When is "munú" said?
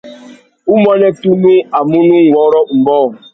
1.89-2.15